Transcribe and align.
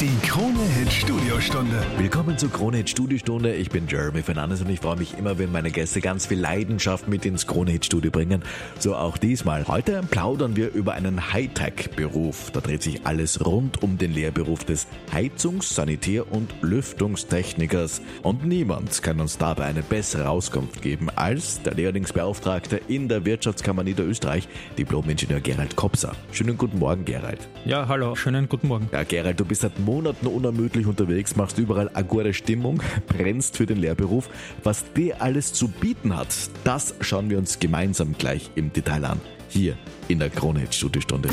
Die 0.00 0.10
Krone 0.26 0.58
Hit 0.76 0.92
Studiostunde. 0.92 1.80
Willkommen 1.98 2.36
zur 2.36 2.50
Krone 2.50 2.78
Hit 2.78 2.90
Studiostunde. 2.90 3.54
Ich 3.54 3.70
bin 3.70 3.86
Jeremy 3.86 4.22
Fernandes 4.22 4.60
und 4.60 4.68
ich 4.68 4.80
freue 4.80 4.96
mich 4.96 5.16
immer, 5.16 5.38
wenn 5.38 5.52
meine 5.52 5.70
Gäste 5.70 6.00
ganz 6.00 6.26
viel 6.26 6.40
Leidenschaft 6.40 7.06
mit 7.06 7.24
ins 7.24 7.46
Krone 7.46 7.70
Hit 7.70 7.84
Studio 7.84 8.10
bringen. 8.10 8.42
So 8.80 8.96
auch 8.96 9.16
diesmal. 9.16 9.68
Heute 9.68 10.02
plaudern 10.10 10.56
wir 10.56 10.72
über 10.72 10.94
einen 10.94 11.32
Hightech-Beruf. 11.32 12.50
Da 12.50 12.60
dreht 12.60 12.82
sich 12.82 13.06
alles 13.06 13.46
rund 13.46 13.84
um 13.84 13.96
den 13.96 14.12
Lehrberuf 14.12 14.64
des 14.64 14.88
Heizungs-, 15.12 15.72
Sanitär- 15.72 16.30
und 16.30 16.52
Lüftungstechnikers. 16.60 18.02
Und 18.24 18.44
niemand 18.44 19.00
kann 19.00 19.20
uns 19.20 19.38
dabei 19.38 19.66
eine 19.66 19.82
bessere 19.82 20.28
Auskunft 20.28 20.82
geben 20.82 21.08
als 21.14 21.62
der 21.62 21.74
Lehrlingsbeauftragte 21.74 22.80
in 22.88 23.08
der 23.08 23.24
Wirtschaftskammer 23.24 23.84
Niederösterreich, 23.84 24.48
Diplom-Ingenieur 24.76 25.38
Gerald 25.38 25.76
Kopser. 25.76 26.16
Schönen 26.32 26.58
guten 26.58 26.80
Morgen, 26.80 27.04
Gerald. 27.04 27.48
Ja, 27.64 27.86
hallo, 27.86 28.16
schönen 28.16 28.48
guten 28.48 28.66
Morgen. 28.66 28.88
Ja, 28.92 29.04
Gerald, 29.04 29.38
du 29.38 29.44
bist 29.44 29.62
seit 29.62 29.83
Monaten 29.84 30.26
unermüdlich 30.26 30.86
unterwegs, 30.86 31.36
machst 31.36 31.58
überall 31.58 31.90
agore 31.94 32.34
Stimmung, 32.34 32.82
brennst 33.06 33.56
für 33.56 33.66
den 33.66 33.78
Lehrberuf. 33.78 34.28
Was 34.62 34.84
der 34.94 35.22
alles 35.22 35.52
zu 35.52 35.68
bieten 35.68 36.16
hat, 36.16 36.28
das 36.64 36.94
schauen 37.00 37.30
wir 37.30 37.38
uns 37.38 37.58
gemeinsam 37.58 38.14
gleich 38.18 38.50
im 38.54 38.72
Detail 38.72 39.04
an. 39.04 39.20
Hier 39.48 39.76
in 40.08 40.18
der 40.18 40.30
Krone 40.30 40.60
Hit 40.60 40.74
Studiostunde. 40.74 41.28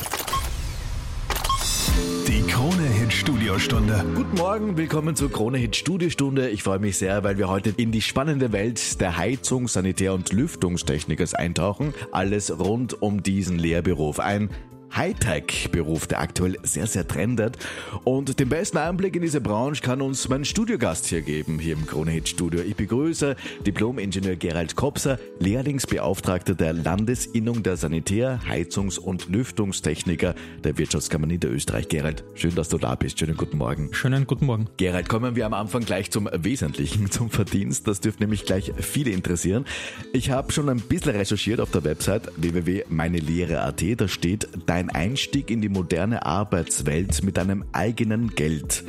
Die 2.27 2.41
Krone 2.43 2.83
Hit 2.83 3.11
Studiostunde. 3.11 4.05
Guten 4.15 4.37
Morgen, 4.37 4.77
willkommen 4.77 5.15
zur 5.15 5.31
Krone 5.31 5.57
Hit 5.57 5.75
Studiostunde. 5.75 6.49
Ich 6.49 6.63
freue 6.63 6.79
mich 6.79 6.97
sehr, 6.97 7.23
weil 7.23 7.37
wir 7.37 7.49
heute 7.49 7.73
in 7.75 7.91
die 7.91 8.01
spannende 8.01 8.51
Welt 8.51 9.01
der 9.01 9.17
Heizung, 9.17 9.67
Sanitär- 9.67 10.13
und 10.13 10.31
Lüftungstechnikers 10.31 11.33
eintauchen. 11.33 11.93
Alles 12.11 12.57
rund 12.59 13.01
um 13.01 13.23
diesen 13.23 13.59
Lehrberuf. 13.59 14.19
Ein 14.19 14.49
Hightech-Beruf, 14.95 16.07
der 16.07 16.19
aktuell 16.19 16.57
sehr, 16.63 16.87
sehr 16.87 17.07
trendet. 17.07 17.57
Und 18.03 18.39
den 18.39 18.49
besten 18.49 18.77
Einblick 18.77 19.15
in 19.15 19.21
diese 19.21 19.41
Branche 19.41 19.81
kann 19.81 20.01
uns 20.01 20.27
mein 20.29 20.45
Studiogast 20.45 21.07
hier 21.07 21.21
geben, 21.21 21.59
hier 21.59 21.73
im 21.73 21.85
Kronehit-Studio. 21.85 22.61
Ich 22.61 22.75
begrüße 22.75 23.35
Diplom-Ingenieur 23.65 24.35
Gerald 24.35 24.75
Kopser, 24.75 25.19
Lehrlingsbeauftragter 25.39 26.55
der 26.55 26.73
Landesinnung 26.73 27.63
der 27.63 27.77
Sanitär-, 27.77 28.39
Heizungs- 28.47 28.99
und 28.99 29.29
Lüftungstechniker 29.29 30.35
der 30.63 30.77
Wirtschaftskammer 30.77 31.27
Niederösterreich. 31.27 31.87
Gerald, 31.87 32.23
schön, 32.35 32.55
dass 32.55 32.69
du 32.69 32.77
da 32.77 32.95
bist. 32.95 33.19
Schönen 33.19 33.37
guten 33.37 33.57
Morgen. 33.57 33.93
Schönen 33.93 34.27
guten 34.27 34.45
Morgen. 34.45 34.67
Gerald, 34.77 35.09
kommen 35.09 35.35
wir 35.35 35.45
am 35.45 35.53
Anfang 35.53 35.85
gleich 35.85 36.11
zum 36.11 36.29
Wesentlichen, 36.31 37.09
zum 37.11 37.29
Verdienst. 37.29 37.87
Das 37.87 38.01
dürfte 38.01 38.23
nämlich 38.23 38.45
gleich 38.45 38.71
viele 38.79 39.11
interessieren. 39.11 39.65
Ich 40.13 40.31
habe 40.31 40.51
schon 40.51 40.69
ein 40.69 40.81
bisschen 40.81 41.11
recherchiert 41.11 41.59
auf 41.59 41.71
der 41.71 41.83
Website 41.83 42.31
www.meinelehre.at. 42.37 43.81
Da 43.97 44.07
steht, 44.07 44.47
dein 44.65 44.80
Einstieg 44.89 45.51
in 45.51 45.61
die 45.61 45.69
moderne 45.69 46.25
Arbeitswelt 46.25 47.23
mit 47.23 47.37
deinem 47.37 47.65
eigenen 47.71 48.29
Geld. 48.35 48.83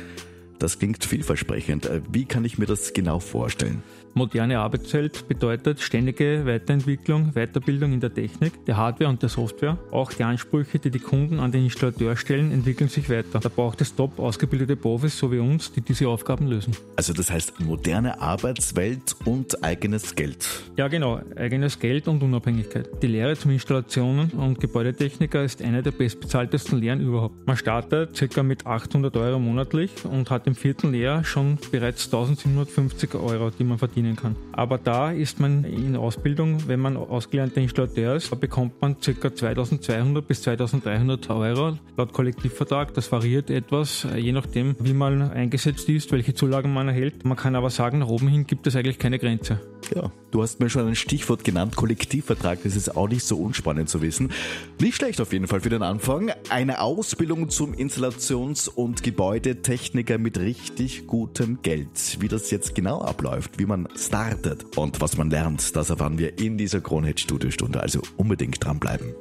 Das 0.63 0.79
klingt 0.79 1.03
vielversprechend. 1.03 1.89
Wie 2.09 2.23
kann 2.23 2.45
ich 2.45 2.57
mir 2.57 2.65
das 2.65 2.93
genau 2.93 3.19
vorstellen? 3.19 3.83
Moderne 4.15 4.59
Arbeitswelt 4.59 5.27
bedeutet 5.27 5.81
ständige 5.81 6.45
Weiterentwicklung, 6.45 7.31
Weiterbildung 7.33 7.93
in 7.93 7.99
der 7.99 8.13
Technik, 8.13 8.63
der 8.65 8.77
Hardware 8.77 9.09
und 9.09 9.23
der 9.23 9.29
Software. 9.29 9.79
Auch 9.89 10.13
die 10.13 10.23
Ansprüche, 10.23 10.77
die 10.77 10.91
die 10.91 10.99
Kunden 10.99 11.39
an 11.39 11.51
den 11.51 11.63
Installateur 11.63 12.15
stellen, 12.15 12.51
entwickeln 12.51 12.89
sich 12.89 13.09
weiter. 13.09 13.39
Da 13.39 13.49
braucht 13.49 13.81
es 13.81 13.95
top 13.95 14.19
ausgebildete 14.19 14.75
Profis, 14.75 15.17
so 15.17 15.31
wie 15.31 15.39
uns, 15.39 15.71
die 15.71 15.81
diese 15.81 16.07
Aufgaben 16.07 16.45
lösen. 16.45 16.75
Also 16.95 17.11
das 17.11 17.31
heißt 17.31 17.59
moderne 17.59 18.21
Arbeitswelt 18.21 19.15
und 19.25 19.63
eigenes 19.63 20.13
Geld. 20.13 20.47
Ja 20.77 20.87
genau, 20.89 21.19
eigenes 21.35 21.79
Geld 21.79 22.07
und 22.07 22.21
Unabhängigkeit. 22.21 22.87
Die 23.01 23.07
Lehre 23.07 23.35
zum 23.35 23.49
Installationen 23.49 24.29
und 24.29 24.59
Gebäudetechniker 24.59 25.43
ist 25.43 25.59
eine 25.63 25.81
der 25.81 25.91
bestbezahltesten 25.91 26.79
Lehren 26.79 27.01
überhaupt. 27.01 27.47
Man 27.47 27.57
startet 27.57 28.13
ca. 28.13 28.43
mit 28.43 28.67
800 28.67 29.17
Euro 29.17 29.39
monatlich 29.39 29.89
und 30.05 30.29
hat 30.29 30.45
im 30.45 30.52
vierten 30.55 30.91
Lehrjahr 30.91 31.23
schon 31.23 31.57
bereits 31.71 32.05
1750 32.05 33.15
Euro, 33.15 33.49
die 33.49 33.63
man 33.63 33.77
verdienen 33.77 34.15
kann. 34.15 34.35
Aber 34.51 34.77
da 34.77 35.11
ist 35.11 35.39
man 35.39 35.63
in 35.63 35.95
Ausbildung, 35.95 36.67
wenn 36.67 36.79
man 36.79 36.97
ausgelernter 36.97 37.61
Installateur 37.61 38.15
ist, 38.15 38.31
da 38.31 38.35
bekommt 38.35 38.81
man 38.81 38.97
ca. 38.99 39.35
2200 39.35 40.27
bis 40.27 40.41
2300 40.43 41.29
Euro 41.29 41.77
laut 41.97 42.13
Kollektivvertrag. 42.13 42.93
Das 42.93 43.11
variiert 43.11 43.49
etwas, 43.49 44.07
je 44.15 44.31
nachdem, 44.31 44.75
wie 44.79 44.93
man 44.93 45.21
eingesetzt 45.31 45.89
ist, 45.89 46.11
welche 46.11 46.33
Zulagen 46.33 46.73
man 46.73 46.87
erhält. 46.87 47.25
Man 47.25 47.37
kann 47.37 47.55
aber 47.55 47.69
sagen, 47.69 47.99
nach 47.99 48.07
oben 48.07 48.27
hin 48.27 48.47
gibt 48.47 48.67
es 48.67 48.75
eigentlich 48.75 48.99
keine 48.99 49.19
Grenze. 49.19 49.59
Ja, 49.95 50.11
du 50.33 50.41
hast 50.41 50.59
mir 50.59 50.69
schon 50.69 50.87
ein 50.87 50.95
Stichwort 50.95 51.43
genannt, 51.43 51.75
Kollektivvertrag. 51.75 52.59
Das 52.63 52.75
ist 52.75 52.97
auch 52.97 53.07
nicht 53.07 53.23
so 53.23 53.37
unspannend 53.37 53.87
zu 53.87 54.01
wissen. 54.01 54.31
Nicht 54.79 54.95
schlecht 54.95 55.21
auf 55.21 55.31
jeden 55.31 55.47
Fall 55.47 55.61
für 55.61 55.69
den 55.69 55.83
Anfang. 55.83 56.31
Eine 56.49 56.81
Ausbildung 56.81 57.49
zum 57.49 57.73
Installations- 57.73 58.67
und 58.67 59.03
Gebäudetechniker 59.03 60.17
mit 60.17 60.39
richtig 60.39 61.05
gutem 61.07 61.59
Geld. 61.61 62.17
Wie 62.19 62.27
das 62.27 62.49
jetzt 62.49 62.73
genau 62.73 63.01
abläuft, 63.01 63.59
wie 63.59 63.65
man 63.65 63.87
startet 63.95 64.77
und 64.77 65.01
was 65.01 65.17
man 65.17 65.29
lernt, 65.29 65.75
das 65.75 65.91
erfahren 65.91 66.17
wir 66.17 66.39
in 66.39 66.57
dieser 66.57 66.81
Kronhit 66.81 67.19
Studiostunde. 67.19 67.79
Also 67.79 68.01
unbedingt 68.17 68.63
dranbleiben. 68.63 69.13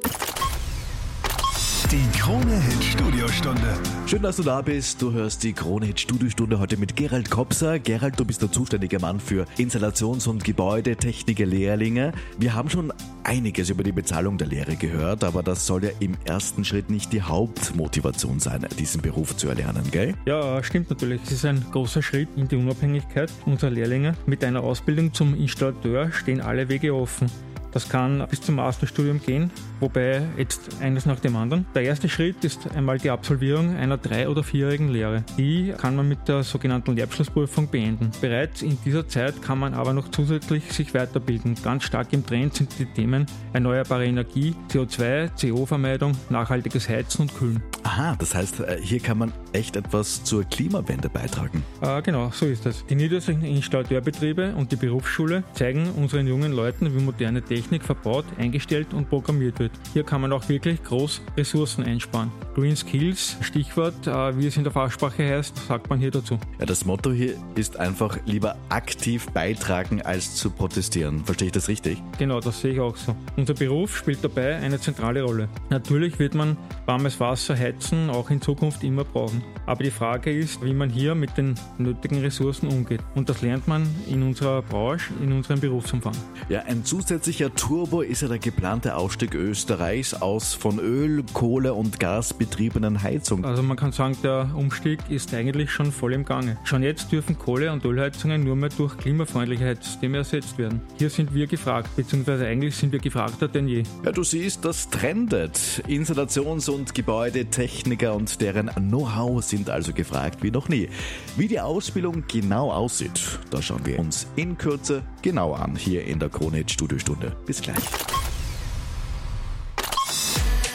Die 1.93 2.19
Krone 2.19 2.59
Hit 2.59 2.85
Studiostunde. 2.85 3.75
Schön, 4.07 4.23
dass 4.23 4.37
du 4.37 4.43
da 4.43 4.63
bist. 4.63 5.03
Du 5.03 5.13
hörst 5.13 5.43
die 5.43 5.53
Krone 5.53 5.85
Hit 5.85 6.01
Studiostunde 6.01 6.59
heute 6.59 6.79
mit 6.79 6.97
Gerald 6.97 7.29
Kopser. 7.29 7.79
Gerald, 7.79 8.19
du 8.19 8.25
bist 8.25 8.41
der 8.41 8.51
zuständige 8.51 8.99
Mann 8.99 9.21
für 9.21 9.45
Installations- 9.59 10.27
und 10.27 10.43
Gebäudetechniker 10.43 11.45
Lehrlinge. 11.45 12.13
Wir 12.39 12.55
haben 12.55 12.71
schon 12.71 12.95
einiges 13.25 13.69
über 13.69 13.83
die 13.83 13.93
Bezahlung 13.93 14.39
der 14.39 14.47
Lehre 14.47 14.77
gehört, 14.77 15.23
aber 15.23 15.43
das 15.43 15.67
soll 15.67 15.85
ja 15.85 15.91
im 16.01 16.17
ersten 16.25 16.65
Schritt 16.65 16.89
nicht 16.89 17.13
die 17.13 17.21
Hauptmotivation 17.21 18.41
sein, 18.41 18.67
diesen 18.79 19.03
Beruf 19.03 19.37
zu 19.37 19.51
erlernen, 19.51 19.85
gell? 19.91 20.15
Ja, 20.25 20.63
stimmt 20.63 20.89
natürlich. 20.89 21.21
Es 21.27 21.33
ist 21.33 21.45
ein 21.45 21.63
großer 21.73 22.03
Schritt 22.03 22.31
in 22.37 22.49
die 22.49 22.57
Unabhängigkeit 22.57 23.31
unserer 23.45 23.71
Lehrlinge. 23.71 24.15
Mit 24.25 24.43
einer 24.45 24.63
Ausbildung 24.63 25.13
zum 25.13 25.35
Installateur 25.35 26.11
stehen 26.11 26.41
alle 26.41 26.71
Wege 26.71 26.95
offen. 26.95 27.31
Das 27.73 27.89
kann 27.89 28.27
bis 28.29 28.43
zum 28.43 28.57
Masterstudium 28.57 29.21
gehen, 29.21 29.51
wobei 29.81 30.23
jetzt 30.37 30.81
eines 30.81 31.07
nach 31.07 31.21
dem 31.21 31.37
anderen. 31.37 31.67
Der 31.75 31.83
erste 31.83 32.09
Schritt 32.09 32.45
ist 32.45 32.71
einmal 32.77 32.99
die 32.99 33.11
Absolvierung 33.11 33.77
einer 33.77 33.97
drei- 33.97 34.29
oder 34.29 34.43
vierjährigen 34.43 34.89
Lehre. 34.89 35.25
Die 35.39 35.73
kann 35.77 35.97
man 35.97 36.09
mit 36.09 36.29
der 36.29 36.43
sogenannten 36.43 36.95
Lehrabschlussprüfung 36.95 37.69
beenden. 37.69 38.11
Bereits 38.21 38.63
in 38.63 38.79
dieser 38.85 39.09
Zeit 39.09 39.41
kann 39.43 39.59
man 39.59 39.75
aber 39.75 39.95
noch 39.95 40.11
zusätzlich 40.11 40.71
sich 40.73 40.93
weiterbilden. 40.93 41.57
Ganz 41.63 41.85
stark 41.85 42.13
im 42.13 42.27
Trend 42.27 42.55
sind 42.55 42.79
die 42.79 42.87
Themen 42.87 43.27
erneuerbare 43.55 44.07
Energie, 44.07 44.55
CO2, 44.71 45.31
CO-Vermeidung, 45.41 46.13
nachhaltiges 46.29 46.89
Heizen 46.89 47.23
und 47.23 47.35
Kühlen. 47.35 47.63
Aha, 47.85 48.15
das 48.19 48.35
heißt, 48.35 48.61
äh, 48.61 48.79
hier 48.81 49.01
kann 49.01 49.19
man 49.19 49.33
echt 49.53 49.77
etwas 49.77 50.23
zur 50.25 50.45
Klimawende 50.45 51.09
beitragen. 51.09 51.65
Äh, 51.81 52.03
genau, 52.03 52.31
so 52.33 52.47
ist 52.47 52.65
das. 52.67 52.85
Die 52.87 52.95
niederösterreichischen 52.95 53.57
Installateurbetriebe 53.57 54.55
und 54.55 54.71
die 54.73 54.77
Berufsschule 54.77 55.43
zeigen 55.55 55.91
unseren 55.97 56.27
jungen 56.27 56.53
Leuten, 56.53 56.95
wie 56.95 57.03
moderne 57.03 57.43
Technik 57.43 57.62
verbaut, 57.71 58.25
eingestellt 58.39 58.95
und 58.95 59.09
programmiert 59.09 59.59
wird. 59.59 59.73
Hier 59.93 60.05
kann 60.05 60.21
man 60.21 60.33
auch 60.33 60.49
wirklich 60.49 60.83
groß 60.83 61.23
Ressourcen 61.37 61.85
einsparen. 61.85 62.31
Green 62.55 62.77
Skills, 62.77 63.37
Stichwort, 63.41 64.07
äh, 64.07 64.37
wie 64.39 64.47
es 64.47 64.57
in 64.57 64.65
der 64.65 64.73
Fachsprache 64.73 65.29
heißt, 65.29 65.57
sagt 65.69 65.89
man 65.89 65.99
hier 65.99 66.11
dazu. 66.11 66.39
Ja, 66.59 66.67
das 66.67 66.85
Motto 66.85 67.11
hier 67.13 67.35
ist 67.55 67.79
einfach 67.79 68.19
lieber 68.27 68.57
aktiv 68.69 69.27
beitragen 69.33 70.03
als 70.03 70.35
zu 70.35 70.51
protestieren. 70.51 71.25
Verstehe 71.25 71.47
ich 71.47 71.53
das 71.53 71.69
richtig? 71.69 72.03
Genau, 72.19 72.41
das 72.41 72.61
sehe 72.61 72.73
ich 72.73 72.81
auch 72.81 72.97
so. 72.97 73.15
Unser 73.37 73.55
Beruf 73.55 73.97
spielt 73.97 74.23
dabei 74.23 74.57
eine 74.57 74.81
zentrale 74.81 75.23
Rolle. 75.23 75.49
Natürlich 75.71 76.19
wird 76.19 76.35
man 76.35 76.57
warmes 76.87 77.21
Wasser, 77.21 77.57
Heizen 77.57 78.11
auch 78.11 78.31
in 78.31 78.41
Zukunft 78.41 78.85
immer 78.85 79.05
brauchen. 79.05 79.43
Aber 79.67 79.85
die 79.85 79.91
Frage 79.91 80.33
ist, 80.33 80.63
wie 80.65 80.75
man 80.75 80.91
hier 80.91 81.15
mit 81.15 81.37
den 81.37 81.55
nötigen 81.79 82.21
Ressourcen 82.21 82.69
umgeht. 82.69 83.01
Und 83.15 83.29
das 83.29 83.43
lernt 83.43 83.69
man 83.69 83.87
in 84.09 84.23
unserer 84.23 84.63
Branche, 84.63 85.13
in 85.23 85.33
unserem 85.33 85.61
Berufsumfang. 85.61 86.15
Ja, 86.49 86.63
ein 86.63 86.85
zusätzlicher 86.85 87.52
Turbo 87.57 88.03
ist 88.03 88.23
ja 88.23 88.29
der 88.29 88.39
geplante 88.39 88.97
Ausstieg 88.97 89.35
Österreichs 89.35 90.15
aus 90.15 90.55
von 90.55 90.79
Öl, 90.79 91.23
Kohle 91.33 91.75
und 91.75 92.01
Gas 92.01 92.35
betriebenen 92.35 93.03
Heizungen. 93.03 93.45
Also 93.45 93.63
man 93.63 93.77
kann 93.77 93.93
sagen, 93.93 94.17
der 94.23 94.51
Umstieg 94.55 95.01
ist 95.09 95.33
eigentlich 95.35 95.71
schon 95.71 95.93
voll 95.93 96.13
im 96.13 96.25
Gange. 96.25 96.57
Schon 96.65 96.83
jetzt 96.83 97.13
dürfen 97.13 97.39
Kohle- 97.39 97.73
und 97.73 97.85
Ölheizungen 97.85 98.45
nur 98.45 98.57
mehr 98.57 98.71
durch 98.71 98.97
klimafreundliche 98.97 99.65
Heizsysteme 99.65 100.19
ersetzt 100.19 100.59
werden. 100.59 100.81
Hier 100.99 101.11
sind 101.11 101.35
wir 101.35 101.47
gefragt, 101.47 101.95
beziehungsweise 101.97 102.47
eigentlich 102.47 102.75
sind 102.77 102.93
wir 102.93 102.99
gefragter 102.99 103.49
denn 103.49 103.69
je. 103.69 103.83
Ja, 104.05 104.13
du 104.13 104.25
siehst, 104.25 104.65
das 104.65 104.89
trendet. 104.91 105.83
Installations- 105.87 106.71
und 106.71 106.95
Gebäudetechniker 106.95 108.15
und 108.15 108.41
deren 108.41 108.69
Know-how 108.69 109.43
sind 109.43 109.71
also 109.71 109.93
gefragt 109.93 110.43
wie 110.43 110.51
noch 110.51 110.69
nie. 110.69 110.89
Wie 111.37 111.49
die 111.49 111.61
Ausbildung 111.61 112.25
genau 112.29 112.71
aussieht, 112.71 113.39
das 113.51 113.65
schauen 113.65 113.85
wir 113.85 113.99
uns 113.99 114.27
in 114.37 114.59
Kürze 114.59 115.03
genau 115.23 115.53
an 115.53 115.77
hier 115.77 116.05
in 116.05 116.19
der 116.19 116.29
Krone 116.29 116.65
Studiostunde. 116.67 117.37
Bis 117.47 117.61
gleich. 117.61 118.22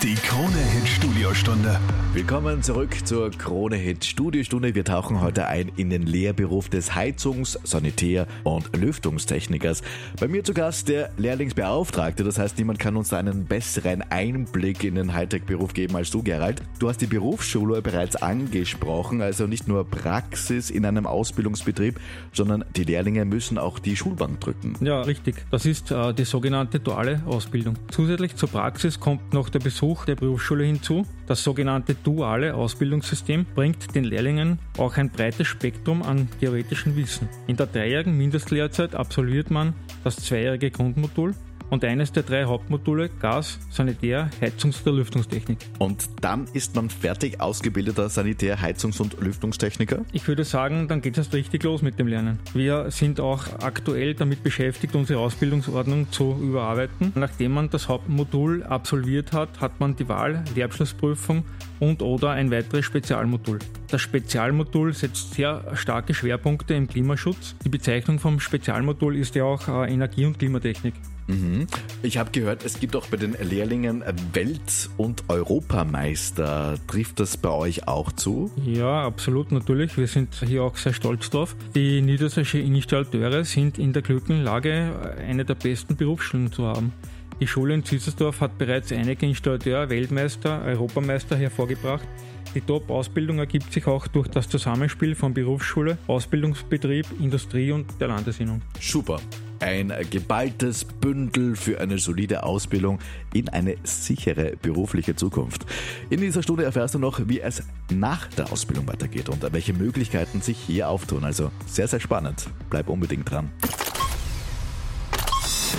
Die 0.04 0.14
Krone-Hit 0.14 0.88
Studiostunde. 0.88 1.80
Willkommen 2.14 2.62
zurück 2.62 2.96
zur 3.04 3.32
Krone 3.32 3.78
Hit 3.78 4.06
Studiostunde. 4.06 4.76
Wir 4.76 4.86
tauchen 4.86 5.22
heute 5.22 5.48
ein 5.48 5.72
in 5.76 5.90
den 5.90 6.04
Lehrberuf 6.04 6.70
des 6.70 6.94
Heizungs-, 6.94 7.58
Sanitär- 7.64 8.28
und 8.44 8.76
Lüftungstechnikers. 8.78 9.82
Bei 10.20 10.28
mir 10.28 10.44
zu 10.44 10.54
Gast 10.54 10.88
der 10.88 11.10
Lehrlingsbeauftragte. 11.18 12.24
Das 12.24 12.38
heißt, 12.38 12.60
niemand 12.60 12.78
kann 12.78 12.96
uns 12.96 13.10
da 13.10 13.18
einen 13.18 13.46
besseren 13.46 14.04
Einblick 14.04 14.84
in 14.84 14.96
den 14.96 15.14
Hightech-Beruf 15.14 15.74
geben 15.74 15.96
als 15.96 16.12
du, 16.12 16.22
Gerald. 16.22 16.62
Du 16.78 16.90
hast 16.90 17.02
die 17.02 17.08
Berufsschule 17.08 17.82
bereits 17.82 18.16
angesprochen, 18.16 19.24
also 19.24 19.48
nicht 19.48 19.68
nur 19.68 19.84
Praxis 19.84 20.70
in 20.70 20.86
einem 20.86 21.08
Ausbildungsbetrieb, 21.08 22.00
sondern 22.34 22.64
die 22.76 22.84
Lehrlinge 22.84 23.26
müssen 23.26 23.58
auch 23.58 23.80
die 23.80 23.96
Schulbank 23.96 24.42
drücken. 24.42 24.76
Ja, 24.80 25.02
richtig. 25.02 25.44
Das 25.50 25.66
ist 25.66 25.90
äh, 25.90 26.14
die 26.14 26.26
sogenannte 26.26 26.80
duale 26.80 27.24
Ausbildung. 27.26 27.78
Zusätzlich 27.90 28.36
zur 28.36 28.50
Praxis 28.50 29.00
kommt 29.00 29.34
noch 29.34 29.50
der 29.50 29.60
Besuch 29.60 29.87
der 29.96 30.16
Berufsschule 30.16 30.66
hinzu. 30.66 31.06
Das 31.28 31.44
sogenannte 31.44 31.96
duale 31.96 32.54
Ausbildungssystem 32.54 33.46
bringt 33.56 33.96
den 33.96 34.04
Lehrlingen 34.04 34.60
auch 34.78 34.98
ein 34.98 35.10
breites 35.10 35.48
Spektrum 35.48 36.04
an 36.04 36.28
theoretischem 36.40 36.96
Wissen. 36.96 37.30
In 37.48 37.58
der 37.58 37.68
dreijährigen 37.68 38.18
Mindestlehrzeit 38.18 38.96
absolviert 38.96 39.52
man 39.52 39.74
das 40.04 40.18
zweijährige 40.18 40.72
Grundmodul 40.72 41.34
und 41.70 41.84
eines 41.84 42.12
der 42.12 42.24
drei 42.24 42.46
Hauptmodule 42.46 43.10
Gas, 43.20 43.60
Sanitär, 43.70 44.30
Heizungs- 44.42 44.82
oder 44.84 44.94
Lüftungstechnik. 44.94 45.58
Und 45.80 46.10
dann 46.22 46.48
ist 46.54 46.76
man 46.76 46.90
fertig 46.90 47.40
ausgebildeter 47.42 48.10
Sanitär-, 48.10 48.62
Heizungs- 48.62 49.02
und 49.02 49.20
Lüftungstechniker? 49.20 50.06
Ich 50.12 50.28
würde 50.28 50.44
sagen, 50.44 50.88
dann 50.88 51.02
geht 51.02 51.14
es 51.14 51.26
erst 51.26 51.34
richtig 51.34 51.64
los 51.64 51.82
mit 51.82 52.00
dem 52.00 52.08
Lernen. 52.08 52.40
Wir 52.54 52.90
sind 52.92 53.20
auch 53.20 53.46
aktuell 53.60 54.14
damit 54.14 54.44
beschäftigt, 54.44 54.96
unsere 54.96 55.20
Ausbildungsordnung 55.20 56.12
zu 56.12 56.38
überarbeiten. 56.42 57.12
Nachdem 57.16 57.54
man 57.54 57.70
das 57.70 57.88
Hauptmodul 57.88 58.64
absolviert 58.64 59.34
hat, 59.34 59.60
hat 59.60 59.80
man 59.80 59.96
die 59.96 60.08
Wahl, 60.08 60.44
Lehrabschlussprüfung 60.56 61.44
und 61.80 62.02
oder 62.02 62.32
ein 62.32 62.52
weiteres 62.52 62.86
Spezialmodul. 62.86 63.60
Das 63.90 64.02
Spezialmodul 64.02 64.94
setzt 64.94 65.36
sehr 65.36 65.64
starke 65.76 66.14
Schwerpunkte 66.14 66.74
im 66.74 66.88
Klimaschutz. 66.88 67.56
Die 67.64 67.70
Bezeichnung 67.70 68.20
vom 68.20 68.40
Spezialmodul 68.40 69.16
ist 69.16 69.36
ja 69.36 69.44
auch 69.44 69.68
äh, 69.68 69.94
Energie- 69.94 70.26
und 70.26 70.40
Klimatechnik. 70.40 70.94
Mhm. 71.28 71.68
Ich 72.04 72.18
habe 72.18 72.32
gehört, 72.32 72.66
es 72.66 72.80
gibt 72.80 72.96
auch 72.96 73.08
bei 73.08 73.18
den 73.18 73.34
Lehrlingen 73.34 74.04
Welt- 74.34 74.90
und 74.98 75.26
Europameister. 75.28 76.76
Trifft 76.88 77.20
das 77.20 77.38
bei 77.38 77.50
euch 77.50 77.88
auch 77.88 78.12
zu? 78.12 78.52
Ja, 78.66 79.06
absolut, 79.06 79.52
natürlich. 79.52 79.98
Wir 79.98 80.08
sind 80.08 80.42
hier 80.46 80.64
auch 80.64 80.78
sehr 80.78 80.94
stolz 80.94 81.30
drauf. 81.30 81.56
Die 81.76 82.02
niedersächsische 82.02 82.60
Installateure 82.60 83.44
sind 83.44 83.78
in 83.78 83.94
der 83.94 84.02
glücklichen 84.02 84.44
Lage, 84.44 85.16
eine 85.18 85.46
der 85.46 85.56
besten 85.56 85.96
Berufsschulen 85.96 86.52
zu 86.52 86.66
haben. 86.66 86.94
Die 87.40 87.46
Schule 87.46 87.76
in 87.76 87.86
Ziesersdorf 87.86 88.42
hat 88.42 88.58
bereits 88.58 88.92
einige 88.92 89.28
Installateur, 89.28 89.90
Weltmeister, 89.90 90.64
Europameister 90.64 91.38
hervorgebracht. 91.38 92.08
Die 92.56 92.62
Top-Ausbildung 92.62 93.38
ergibt 93.38 93.72
sich 93.72 93.86
auch 93.86 94.08
durch 94.08 94.28
das 94.28 94.50
Zusammenspiel 94.50 95.14
von 95.14 95.36
Berufsschule, 95.36 96.00
Ausbildungsbetrieb, 96.08 97.06
Industrie 97.20 97.72
und 97.72 97.86
der 98.00 98.08
Landesinnung. 98.08 98.64
Super. 98.80 99.20
Ein 99.60 99.94
geballtes 100.10 100.84
Bündel 100.84 101.56
für 101.56 101.80
eine 101.80 102.00
solide 102.00 102.44
Ausbildung 102.44 103.00
in 103.34 103.50
eine 103.50 103.76
sichere 103.84 104.56
berufliche 104.60 105.16
Zukunft. 105.16 105.66
In 106.10 106.22
dieser 106.22 106.42
Stunde 106.42 106.64
erfährst 106.64 106.96
du 106.96 107.00
noch, 107.00 107.20
wie 107.28 107.42
es 107.42 107.64
nach 107.92 108.28
der 108.28 108.52
Ausbildung 108.52 108.88
weitergeht 108.88 109.30
und 109.30 109.46
welche 109.54 109.74
Möglichkeiten 109.74 110.42
sich 110.42 110.58
hier 110.58 110.90
auftun. 110.90 111.24
Also 111.24 111.52
sehr, 111.68 111.88
sehr 111.88 112.00
spannend. 112.00 112.48
Bleib 112.70 112.90
unbedingt 112.90 113.30
dran. 113.30 113.52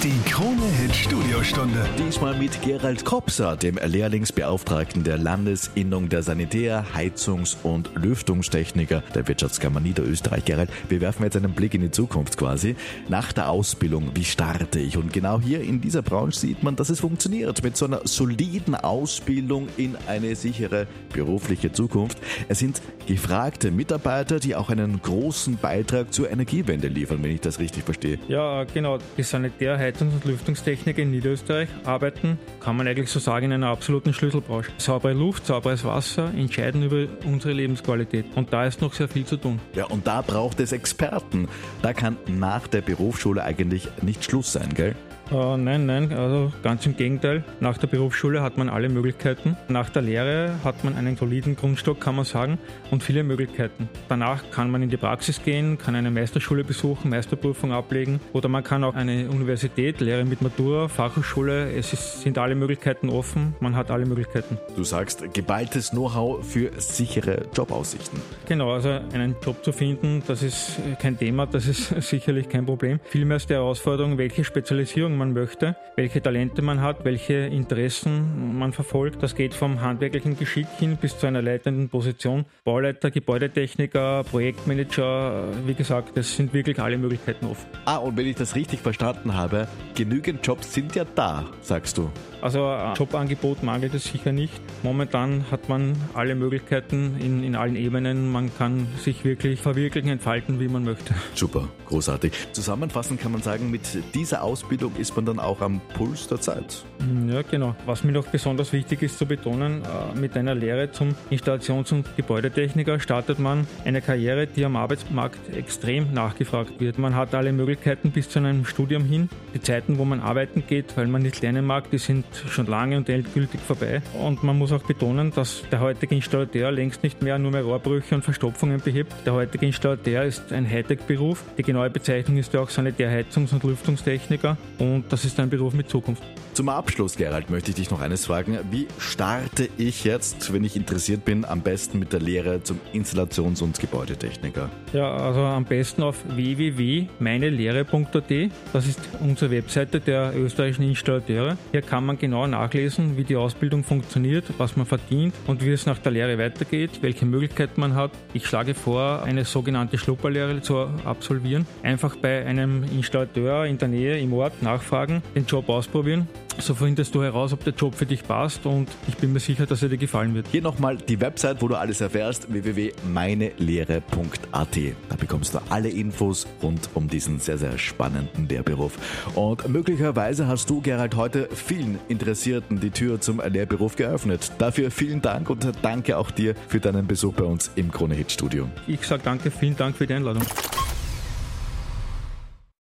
Die 0.05 0.31
Krone-Hit 0.31 0.95
Studiostunde. 0.95 1.85
Diesmal 1.99 2.39
mit 2.39 2.63
Gerald 2.63 3.05
Kopser, 3.05 3.57
dem 3.57 3.81
Lehrlingsbeauftragten 3.85 5.03
der 5.03 5.19
Landesinnung 5.19 6.09
der 6.09 6.23
Sanitär-, 6.23 6.87
Heizungs- 6.95 7.57
und 7.65 7.91
Lüftungstechniker 7.97 9.03
der 9.17 9.27
Wirtschaftskammer 9.27 9.81
Niederösterreich. 9.81 10.45
Gerald, 10.45 10.71
wir 10.89 11.01
werfen 11.01 11.25
jetzt 11.25 11.37
einen 11.37 11.53
Blick 11.53 11.75
in 11.75 11.81
die 11.81 11.91
Zukunft 11.91 12.37
quasi. 12.37 12.77
Nach 13.09 13.33
der 13.33 13.51
Ausbildung, 13.51 14.13
wie 14.15 14.23
starte 14.23 14.79
ich? 14.79 14.97
Und 14.97 15.13
genau 15.13 15.41
hier 15.41 15.63
in 15.63 15.81
dieser 15.81 16.03
Branche 16.03 16.39
sieht 16.39 16.63
man, 16.63 16.77
dass 16.77 16.91
es 16.91 17.01
funktioniert. 17.01 17.65
Mit 17.65 17.77
so 17.77 17.87
einer 17.87 18.03
soliden 18.05 18.77
Ausbildung 18.77 19.67
in 19.77 19.97
eine 20.07 20.37
sichere 20.37 20.87
berufliche 21.13 21.73
Zukunft. 21.73 22.19
Es 22.47 22.61
sind 22.61 22.81
gefragte 23.09 23.73
Mitarbeiter, 23.73 24.39
die 24.39 24.55
auch 24.55 24.71
einen 24.71 25.03
großen 25.03 25.57
Beitrag 25.57 26.13
zur 26.15 26.31
Energiewende 26.31 26.87
liefern, 26.87 27.21
wenn 27.25 27.33
ich 27.33 27.41
das 27.41 27.59
richtig 27.59 27.83
verstehe. 27.83 28.21
Ja, 28.29 28.63
genau. 28.63 28.99
Die 29.17 29.25
Sanitär-, 29.25 29.88
Heizungs- 29.89 30.15
und 30.15 30.25
Lüftungstechniker 30.25 31.03
in 31.03 31.11
Niederösterreich 31.11 31.69
arbeiten, 31.85 32.39
kann 32.61 32.77
man 32.77 32.87
eigentlich 32.87 33.11
so 33.11 33.19
sagen, 33.19 33.47
in 33.47 33.53
einer 33.53 33.69
absoluten 33.69 34.13
Schlüsselbranche. 34.13 34.71
Saubere 34.77 35.15
Luft, 35.15 35.47
sauberes 35.47 35.85
Wasser 35.85 36.33
entscheiden 36.35 36.83
über 36.83 37.07
unsere 37.25 37.55
Lebensqualität. 37.55 38.27
Und 38.35 38.53
da 38.53 38.67
ist 38.67 38.83
noch 38.83 38.93
sehr 38.93 39.09
viel 39.09 39.25
zu 39.25 39.37
tun. 39.37 39.61
Ja, 39.75 39.87
und 39.87 40.07
da 40.07 40.21
braucht 40.23 40.61
es 40.61 40.73
Experten. 40.73 41.49
Da 41.83 41.93
kann 41.93 42.17
nach 42.27 42.67
der 42.67 42.83
Berufsschule 42.83 43.43
eigentlich 43.43 43.89
nicht 44.03 44.25
Schluss 44.25 44.53
sein, 44.53 44.75
gell? 44.75 44.95
Äh, 45.31 45.57
nein, 45.59 45.85
nein, 45.85 46.13
also 46.13 46.53
ganz 46.63 46.87
im 46.87 46.97
Gegenteil. 46.97 47.45
Nach 47.61 47.77
der 47.77 47.87
Berufsschule 47.87 48.41
hat 48.43 48.57
man 48.57 48.71
alle 48.71 48.89
Möglichkeiten. 48.89 49.57
Nach 49.69 49.91
der 49.91 50.03
Lehre 50.03 50.55
hat 50.65 50.85
man 50.85 50.97
einen 50.97 51.17
soliden 51.17 51.55
Grundstock, 51.55 52.01
kann 52.01 52.17
man 52.17 52.25
sagen, 52.25 52.59
und 52.91 53.03
viele 53.03 53.23
Möglichkeiten. 53.25 53.91
Danach 54.09 54.51
kann 54.51 54.71
man 54.71 54.83
in 54.83 54.89
die 54.89 54.97
Praxis 54.97 55.43
gehen, 55.43 55.77
kann 55.77 55.95
eine 55.95 56.11
Meisterschule 56.11 56.65
besuchen, 56.65 57.11
Meisterprüfung 57.11 57.73
ablegen 57.73 58.21
oder 58.33 58.49
man 58.49 58.65
kann 58.65 58.85
auch 58.85 58.95
eine 58.95 59.29
Universität, 59.29 60.01
Lehre 60.01 60.25
mit 60.25 60.41
Matura, 60.41 60.89
Fachhochschule. 60.89 61.73
Es 61.73 61.93
ist, 61.93 62.23
sind 62.23 62.39
alle 62.39 62.55
Möglichkeiten 62.55 63.11
offen, 63.11 63.55
man 63.61 63.77
hat 63.77 63.91
alle 63.91 64.07
Möglichkeiten. 64.07 64.59
Du 64.77 64.85
sagst 64.85 65.35
geballtes 65.35 65.91
Know-how 65.91 66.45
für 66.45 66.71
sichere 66.79 67.47
Jobaussichten. 67.55 68.21
Genau, 68.47 68.73
also 68.73 68.89
einen 69.13 69.37
Job 69.45 69.63
zu 69.63 69.73
finden, 69.73 70.23
das 70.27 70.43
ist 70.43 70.79
kein 71.01 71.19
Thema, 71.19 71.47
das 71.47 71.67
ist 71.67 71.89
sicherlich 72.09 72.49
kein 72.49 72.65
Problem. 72.65 72.99
Vielmehr 73.05 73.37
ist 73.37 73.51
die 73.51 73.55
Herausforderung, 73.55 74.17
welche 74.17 74.45
Spezialisierung 74.45 75.18
man 75.19 75.33
möchte, 75.33 75.77
welche 75.97 76.23
Talente 76.23 76.63
man 76.63 76.81
hat, 76.81 77.05
welche 77.05 77.35
Interessen 77.35 78.59
man 78.59 78.73
verfolgt. 78.73 79.23
Das 79.23 79.35
geht 79.35 79.53
vom 79.53 79.81
handwerklichen 79.81 80.39
Geschick 80.39 80.67
hin 80.79 80.97
bis 80.97 81.19
zu 81.19 81.27
einer 81.27 81.43
leitenden 81.43 81.89
Position. 81.89 82.47
Bauleiter, 82.65 83.11
Gebäudetechniker, 83.11 84.25
Projektmanager, 84.25 85.49
wie 85.67 85.75
gesagt, 85.75 86.17
es 86.17 86.37
sind 86.37 86.55
wirklich 86.55 86.81
alle 86.81 86.97
Möglichkeiten 86.97 87.47
offen. 87.47 87.67
Ah, 87.85 87.97
und 87.97 88.17
wenn 88.17 88.27
ich 88.27 88.37
das 88.37 88.55
richtig 88.55 88.81
verstanden 88.81 89.35
habe, 89.35 89.69
genügend 89.95 90.47
Jobs 90.47 90.73
sind 90.73 90.95
ja 90.95 91.05
da, 91.05 91.45
sagst 91.61 91.99
du. 91.99 92.11
Also 92.41 92.71
äh, 92.71 92.93
Jobangebot 92.95 93.63
mangelt 93.63 93.95
es 93.95 94.05
sicher 94.05 94.33
nicht. 94.33 94.61
Momentan 94.83 95.51
hat 95.51 95.69
man 95.69 95.97
alle 96.15 96.37
Möglichkeiten 96.37 97.17
in, 97.21 97.43
in 97.43 97.57
allen 97.57 97.75
Ebenen. 97.75 98.31
Man 98.31 98.57
kann 98.57 98.87
sich 99.03 99.25
wirklich 99.25 99.61
verwirklichen, 99.61 100.11
entfalten, 100.11 100.61
wie 100.61 100.69
man 100.69 100.85
möchte. 100.85 101.15
Super, 101.35 101.69
großartig. 101.87 102.33
Zusammenfassend 102.53 103.21
kann 103.21 103.33
man 103.33 103.43
sagen, 103.43 103.71
mit 103.71 103.83
dieser 104.15 104.43
Ausbildung 104.43 104.95
ist 104.97 105.08
man 105.17 105.27
dann 105.27 105.39
auch 105.39 105.61
am 105.61 105.81
Puls 105.95 106.27
der 106.29 106.41
Zeit. 106.41 106.85
Ja, 107.29 107.43
genau. 107.43 107.77
Was 107.87 108.05
mir 108.05 108.13
noch 108.13 108.27
besonders 108.27 108.73
wichtig 108.73 109.03
ist 109.03 109.19
zu 109.19 109.27
betonen, 109.27 109.83
äh, 109.83 110.19
mit 110.19 110.37
einer 110.37 110.55
Lehre 110.55 110.91
zum 110.91 111.15
Installations- 111.31 111.93
und 111.93 112.17
Gebäudetechniker 112.17 112.99
startet 113.01 113.39
man 113.39 113.67
eine 113.85 114.01
Karriere, 114.01 114.47
die 114.47 114.65
am 114.65 114.77
Arbeitsmarkt 114.77 115.55
extrem 115.55 116.13
nachgefragt 116.13 116.81
wird. 116.81 116.99
Man 116.99 117.15
hat 117.15 117.35
alle 117.35 117.53
Möglichkeiten 117.53 118.11
bis 118.11 118.29
zu 118.29 118.41
einem 118.41 118.65
Studium 118.65 119.05
hin. 119.05 119.29
Die 119.55 119.61
Zeiten, 119.61 119.99
wo 119.99 120.05
man 120.05 120.21
arbeiten 120.21 120.65
geht, 120.67 120.97
weil 120.97 121.07
man 121.07 121.23
nicht 121.23 121.41
lernen 121.41 121.65
mag, 121.65 121.91
die 121.91 121.99
sind 121.99 122.25
schon 122.49 122.67
lange 122.67 122.97
und 122.97 123.09
endgültig 123.09 123.61
vorbei. 123.61 124.03
Und 124.23 124.43
man 124.43 124.59
muss 124.59 124.73
auch 124.73 124.83
betonen, 124.83 125.33
dass 125.35 125.63
der 125.71 125.81
heutige 125.81 126.15
Installateur 126.15 126.73
längst 126.73 127.03
nicht 127.03 127.23
mehr 127.23 127.39
nur 127.39 127.53
mehr 127.53 127.63
Rohrbrüche 127.63 128.15
und 128.15 128.25
Verstopfungen 128.25 128.81
behebt. 128.81 129.13
Der 129.25 129.35
heutige 129.35 129.67
Installateur 129.67 130.25
ist 130.25 130.53
ein 130.53 130.69
Hightech-Beruf. 130.69 131.45
Die 131.57 131.63
genaue 131.63 131.91
Bezeichnung 131.91 132.39
ist 132.39 132.53
ja 132.55 132.61
auch 132.61 132.71
Sanitär-, 132.71 133.11
Heizungs- 133.11 133.53
und 133.53 133.63
Lüftungstechniker. 133.63 134.57
Und 134.79 134.98
das 135.09 135.25
ist 135.25 135.39
ein 135.41 135.51
Beruf 135.51 135.75
mit 135.75 135.89
Zukunft. 135.89 136.23
Zum 136.55 136.69
Abschluss, 136.69 137.17
Gerald, 137.17 137.51
möchte 137.51 137.71
ich 137.71 137.77
dich 137.77 137.91
noch 137.91 138.01
eines 138.01 138.27
fragen. 138.27 138.59
Wie 138.71 138.89
starte 138.99 139.69
ich 139.79 140.03
jetzt, 140.03 140.53
wenn 140.53 140.65
ich 140.65 140.75
interessiert 140.75 141.25
bin, 141.25 141.45
am 141.45 141.61
besten 141.61 142.01
mit 142.01 142.13
der 142.13 142.19
Lehre 142.19 142.65
zum 142.65 142.81
Installations- 142.93 143.63
und 143.63 143.79
Gebäudetechniker? 143.79 144.69
Ja, 144.93 145.15
also 145.15 145.41
am 145.41 145.65
besten 145.65 146.03
auf 146.03 146.17
www.meinelehre.at. 146.27 148.51
Das 148.73 148.89
ist 148.89 148.99
unsere 149.21 149.53
Webseite 149.53 150.01
der 150.01 150.33
österreichischen 150.37 150.83
Installateure. 150.83 151.57
Hier 151.71 151.83
kann 151.83 152.05
man 152.05 152.19
genau 152.19 152.49
nachlesen, 152.49 153.17
wie 153.17 153.23
die 153.23 153.37
Ausbildung 153.37 153.85
funktioniert, 153.85 154.47
was 154.59 154.77
man 154.77 154.87
verdient 154.87 155.35
und 155.47 155.65
wie 155.65 155.71
es 155.71 155.87
nach 155.87 155.99
der 155.99 156.11
Lehre 156.11 156.39
weitergeht, 156.39 157.03
welche 157.03 157.25
Möglichkeiten 157.25 157.81
man 157.81 157.95
hat. 157.95 158.11
Ich 158.33 158.47
schlage 158.47 158.75
vor, 158.75 159.23
eine 159.23 159.45
sogenannte 159.45 159.97
Schlupperlehre 159.97 160.61
zu 160.61 160.89
absolvieren. 161.05 161.69
Einfach 161.85 162.17
bei 162.17 162.45
einem 162.45 162.83
Installateur 162.83 163.65
in 163.67 163.79
der 163.79 163.87
Nähe 163.87 164.19
im 164.19 164.33
Ort 164.33 164.61
nachfragen 164.61 164.88
nachfragen, 164.89 165.23
den 165.35 165.47
Job 165.47 165.69
ausprobieren. 165.69 166.29
So 166.61 166.75
findest 166.75 167.15
du 167.15 167.23
heraus, 167.23 167.53
ob 167.53 167.63
der 167.63 167.73
Job 167.73 167.95
für 167.95 168.07
dich 168.07 168.25
passt 168.25 168.67
und 168.67 168.89
ich 169.07 169.17
bin 169.17 169.33
mir 169.33 169.39
sicher, 169.39 169.65
dass 169.65 169.81
er 169.83 169.91
dir 169.91 169.97
gefallen 169.97 170.35
wird. 170.35 170.49
Hier 170.51 170.61
nochmal 170.61 170.97
die 170.97 171.21
Website, 171.21 171.63
wo 171.63 171.69
du 171.69 171.77
alles 171.77 172.01
erfährst, 172.01 172.53
www.meinelehre.at. 172.53 174.77
Da 175.09 175.17
bekommst 175.17 175.55
du 175.55 175.61
alle 175.69 175.89
Infos 175.89 176.49
rund 176.61 176.91
um 176.95 177.07
diesen 177.07 177.39
sehr, 177.39 177.59
sehr 177.59 177.79
spannenden 177.79 178.49
Lehrberuf. 178.49 178.99
Und 179.37 179.69
möglicherweise 179.69 180.49
hast 180.49 180.69
du, 180.69 180.81
Gerald, 180.81 181.15
heute 181.15 181.49
vielen 181.55 182.01
Interessierten 182.09 182.81
die 182.81 182.91
Tür 182.91 183.21
zum 183.21 183.41
Lehrberuf 183.41 183.95
geöffnet. 183.95 184.51
Dafür 184.59 184.91
vielen 184.91 185.23
Dank 185.23 185.51
und 185.51 185.65
danke 185.83 186.19
auch 186.19 186.33
dir 186.33 186.57
für 186.67 186.81
deinen 186.81 187.07
Besuch 187.07 187.35
bei 187.35 187.45
uns 187.45 187.71
im 187.77 187.93
Krone 187.93 188.17
Hit 188.17 188.33
Studio. 188.33 188.69
Ich 188.89 189.07
sage 189.07 189.23
danke, 189.25 189.53
vielen 189.53 189.77
Dank 189.77 189.97
für 189.97 190.09
die 190.09 190.15
Einladung. 190.15 190.43